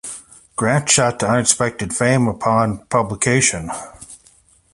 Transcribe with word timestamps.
Grant 0.55 0.89
shot 0.89 1.19
to 1.19 1.27
unexpected 1.29 1.95
fame 1.95 2.27
upon 2.27 2.79
publication. 2.87 3.69